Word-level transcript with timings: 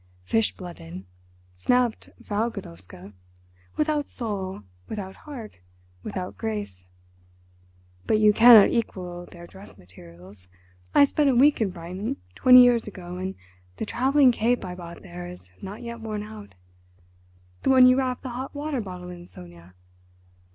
"Fish 0.23 0.51
blooded," 0.57 1.05
snapped 1.53 2.09
Frau 2.23 2.49
Godowska. 2.49 3.13
"Without 3.77 4.09
soul, 4.09 4.63
without 4.89 5.15
heart, 5.15 5.59
without 6.01 6.39
grace. 6.39 6.87
But 8.07 8.17
you 8.17 8.33
cannot 8.33 8.69
equal 8.71 9.27
their 9.27 9.45
dress 9.45 9.77
materials. 9.77 10.47
I 10.95 11.03
spent 11.05 11.29
a 11.29 11.35
week 11.35 11.61
in 11.61 11.69
Brighton 11.69 12.17
twenty 12.33 12.63
years 12.63 12.87
ago, 12.87 13.17
and 13.17 13.35
the 13.77 13.85
travelling 13.85 14.31
cape 14.31 14.65
I 14.65 14.73
bought 14.73 15.03
there 15.03 15.27
is 15.27 15.51
not 15.61 15.83
yet 15.83 15.99
worn 16.01 16.23
out—the 16.23 17.69
one 17.69 17.85
you 17.85 17.95
wrap 17.95 18.23
the 18.23 18.29
hot 18.29 18.55
water 18.55 18.81
bottle 18.81 19.11
in, 19.11 19.27
Sonia. 19.27 19.75